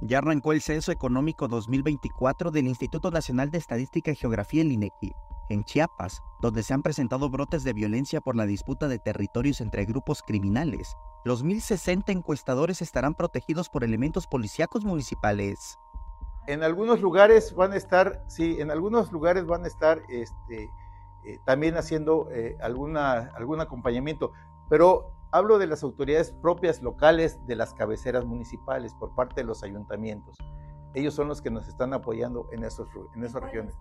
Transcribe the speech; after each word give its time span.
Ya 0.00 0.18
arrancó 0.18 0.52
el 0.52 0.62
Censo 0.62 0.92
Económico 0.92 1.48
2024 1.48 2.52
del 2.52 2.68
Instituto 2.68 3.10
Nacional 3.10 3.50
de 3.50 3.58
Estadística 3.58 4.12
y 4.12 4.16
Geografía, 4.16 4.62
el 4.62 4.70
INEGI, 4.70 5.12
en 5.48 5.64
Chiapas, 5.64 6.22
donde 6.40 6.62
se 6.62 6.72
han 6.72 6.82
presentado 6.82 7.28
brotes 7.30 7.64
de 7.64 7.72
violencia 7.72 8.20
por 8.20 8.36
la 8.36 8.46
disputa 8.46 8.86
de 8.86 9.00
territorios 9.00 9.60
entre 9.60 9.86
grupos 9.86 10.22
criminales. 10.22 10.96
Los 11.24 11.44
1.060 11.44 12.12
encuestadores 12.12 12.80
estarán 12.80 13.14
protegidos 13.14 13.68
por 13.68 13.82
elementos 13.82 14.28
policíacos 14.28 14.84
municipales. 14.84 15.78
En 16.46 16.62
algunos 16.62 17.00
lugares 17.00 17.52
van 17.56 17.72
a 17.72 17.76
estar, 17.76 18.22
sí, 18.28 18.58
en 18.60 18.70
algunos 18.70 19.10
lugares 19.10 19.46
van 19.46 19.64
a 19.64 19.66
estar 19.66 20.00
este, 20.08 20.70
eh, 21.24 21.40
también 21.44 21.76
haciendo 21.76 22.28
eh, 22.30 22.56
alguna, 22.60 23.32
algún 23.36 23.60
acompañamiento, 23.60 24.30
pero 24.68 25.18
Hablo 25.30 25.58
de 25.58 25.66
las 25.66 25.82
autoridades 25.82 26.32
propias 26.32 26.82
locales 26.82 27.38
de 27.46 27.54
las 27.54 27.74
cabeceras 27.74 28.24
municipales 28.24 28.94
por 28.94 29.14
parte 29.14 29.42
de 29.42 29.46
los 29.46 29.62
ayuntamientos. 29.62 30.36
Ellos 30.94 31.12
son 31.12 31.28
los 31.28 31.42
que 31.42 31.50
nos 31.50 31.68
están 31.68 31.92
apoyando 31.92 32.48
en, 32.50 32.64
esos, 32.64 32.88
en 33.14 33.24
esas 33.24 33.42
regiones. 33.42 33.74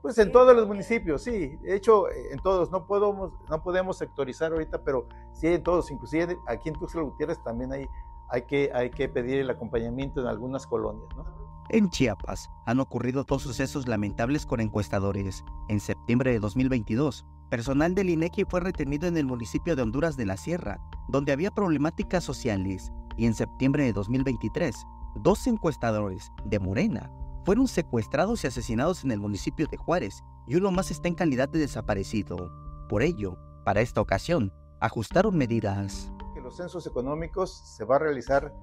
Pues 0.00 0.16
en 0.16 0.32
todos 0.32 0.56
los 0.56 0.66
municipios, 0.66 1.22
sí. 1.22 1.56
De 1.56 1.76
hecho, 1.76 2.10
en 2.10 2.38
todos. 2.38 2.70
No 2.70 2.86
podemos, 2.86 3.32
no 3.50 3.62
podemos 3.62 3.98
sectorizar 3.98 4.50
ahorita, 4.50 4.82
pero 4.82 5.06
sí 5.32 5.48
en 5.48 5.62
todos. 5.62 5.90
Inclusive 5.90 6.38
aquí 6.46 6.70
en 6.70 6.74
Tuxtla 6.76 7.02
Gutiérrez 7.02 7.38
también 7.44 7.70
hay, 7.72 7.86
hay, 8.30 8.42
que, 8.42 8.70
hay 8.74 8.88
que 8.90 9.10
pedir 9.10 9.40
el 9.40 9.50
acompañamiento 9.50 10.22
en 10.22 10.26
algunas 10.26 10.66
colonias, 10.66 11.06
¿no? 11.14 11.24
En 11.68 11.90
Chiapas 11.90 12.50
han 12.66 12.80
ocurrido 12.80 13.24
dos 13.24 13.42
sucesos 13.42 13.86
lamentables 13.86 14.46
con 14.46 14.60
encuestadores. 14.60 15.44
En 15.68 15.80
septiembre 15.80 16.32
de 16.32 16.40
2022, 16.40 17.26
personal 17.52 17.94
del 17.94 18.08
INEGI 18.08 18.46
fue 18.46 18.60
retenido 18.60 19.06
en 19.06 19.18
el 19.18 19.26
municipio 19.26 19.76
de 19.76 19.82
Honduras 19.82 20.16
de 20.16 20.24
la 20.24 20.38
Sierra, 20.38 20.80
donde 21.10 21.32
había 21.32 21.50
problemáticas 21.50 22.24
sociales, 22.24 22.90
y 23.18 23.26
en 23.26 23.34
septiembre 23.34 23.84
de 23.84 23.92
2023, 23.92 24.74
dos 25.16 25.46
encuestadores 25.46 26.32
de 26.46 26.58
Morena 26.58 27.12
fueron 27.44 27.68
secuestrados 27.68 28.42
y 28.42 28.46
asesinados 28.46 29.04
en 29.04 29.10
el 29.10 29.20
municipio 29.20 29.66
de 29.70 29.76
Juárez, 29.76 30.24
y 30.46 30.54
uno 30.54 30.70
más 30.70 30.90
está 30.90 31.08
en 31.08 31.14
calidad 31.14 31.50
de 31.50 31.58
desaparecido. 31.58 32.50
Por 32.88 33.02
ello, 33.02 33.36
para 33.66 33.82
esta 33.82 34.00
ocasión, 34.00 34.50
ajustaron 34.80 35.36
medidas. 35.36 36.10
Los 36.42 36.56
censos 36.56 36.86
económicos 36.86 37.54
se 37.76 37.84
va 37.84 37.96
a 37.96 37.98
realizar 37.98 38.54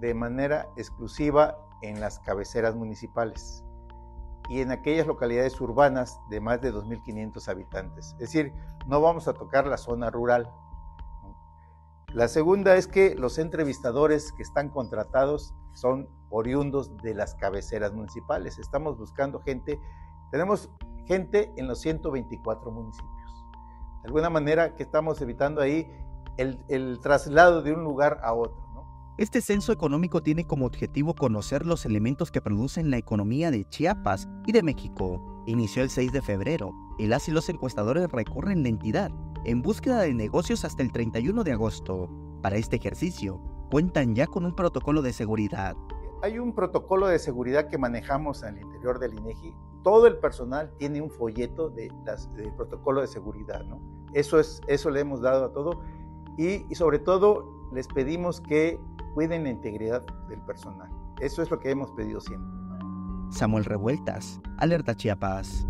de 0.00 0.14
manera 0.14 0.66
exclusiva 0.78 1.58
en 1.82 2.00
las 2.00 2.20
cabeceras 2.20 2.74
municipales 2.74 3.62
y 4.48 4.60
en 4.60 4.70
aquellas 4.70 5.06
localidades 5.06 5.60
urbanas 5.60 6.20
de 6.28 6.40
más 6.40 6.60
de 6.60 6.72
2.500 6.72 7.48
habitantes. 7.48 8.12
Es 8.12 8.18
decir, 8.18 8.52
no 8.86 9.00
vamos 9.00 9.28
a 9.28 9.34
tocar 9.34 9.66
la 9.66 9.76
zona 9.76 10.10
rural. 10.10 10.52
La 12.12 12.28
segunda 12.28 12.76
es 12.76 12.86
que 12.86 13.14
los 13.14 13.38
entrevistadores 13.38 14.32
que 14.32 14.42
están 14.42 14.68
contratados 14.68 15.54
son 15.72 16.08
oriundos 16.30 16.96
de 16.98 17.14
las 17.14 17.34
cabeceras 17.34 17.92
municipales. 17.92 18.58
Estamos 18.58 18.98
buscando 18.98 19.40
gente, 19.40 19.80
tenemos 20.30 20.70
gente 21.06 21.52
en 21.56 21.66
los 21.66 21.80
124 21.80 22.70
municipios. 22.70 23.44
De 24.02 24.08
alguna 24.08 24.30
manera 24.30 24.76
que 24.76 24.82
estamos 24.82 25.20
evitando 25.22 25.60
ahí 25.60 25.90
el, 26.36 26.64
el 26.68 27.00
traslado 27.00 27.62
de 27.62 27.72
un 27.72 27.82
lugar 27.82 28.20
a 28.22 28.34
otro. 28.34 28.63
Este 29.16 29.40
censo 29.40 29.70
económico 29.70 30.24
tiene 30.24 30.44
como 30.44 30.66
objetivo 30.66 31.14
conocer 31.14 31.64
los 31.64 31.86
elementos 31.86 32.32
que 32.32 32.40
producen 32.40 32.90
la 32.90 32.96
economía 32.96 33.52
de 33.52 33.64
Chiapas 33.64 34.28
y 34.44 34.50
de 34.50 34.64
México. 34.64 35.44
Inició 35.46 35.84
el 35.84 35.90
6 35.90 36.10
de 36.10 36.20
febrero 36.20 36.72
y 36.98 37.06
las 37.06 37.28
y 37.28 37.30
los 37.30 37.48
encuestadores 37.48 38.10
recorren 38.10 38.64
la 38.64 38.70
entidad 38.70 39.12
en 39.44 39.62
búsqueda 39.62 40.00
de 40.00 40.14
negocios 40.14 40.64
hasta 40.64 40.82
el 40.82 40.90
31 40.90 41.44
de 41.44 41.52
agosto. 41.52 42.10
Para 42.42 42.56
este 42.56 42.74
ejercicio, 42.74 43.40
cuentan 43.70 44.16
ya 44.16 44.26
con 44.26 44.44
un 44.44 44.56
protocolo 44.56 45.00
de 45.00 45.12
seguridad. 45.12 45.76
Hay 46.20 46.40
un 46.40 46.52
protocolo 46.52 47.06
de 47.06 47.20
seguridad 47.20 47.68
que 47.68 47.78
manejamos 47.78 48.42
al 48.42 48.58
interior 48.58 48.98
del 48.98 49.14
INEGI. 49.14 49.54
Todo 49.84 50.08
el 50.08 50.16
personal 50.18 50.72
tiene 50.76 51.00
un 51.00 51.10
folleto 51.10 51.70
de 51.70 51.88
del 52.34 52.52
protocolo 52.54 53.00
de 53.00 53.06
seguridad, 53.06 53.62
¿no? 53.62 53.80
Eso 54.12 54.40
es 54.40 54.60
eso 54.66 54.90
le 54.90 54.98
hemos 54.98 55.20
dado 55.20 55.44
a 55.44 55.52
todo 55.52 55.82
y, 56.36 56.66
y 56.68 56.74
sobre 56.74 56.98
todo 56.98 57.68
les 57.72 57.86
pedimos 57.86 58.40
que 58.40 58.80
cuiden 59.14 59.44
la 59.44 59.50
integridad 59.50 60.04
del 60.28 60.40
personal. 60.42 60.90
Eso 61.20 61.42
es 61.42 61.50
lo 61.50 61.58
que 61.60 61.70
hemos 61.70 61.90
pedido 61.92 62.20
siempre. 62.20 62.50
Samuel 63.30 63.64
Revueltas, 63.64 64.40
Alerta 64.58 64.94
Chiapas. 64.94 65.66